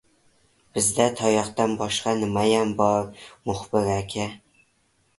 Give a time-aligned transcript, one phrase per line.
[0.77, 4.31] —Bizda tayoqdan boshqa nimayam bor, muxbir aka.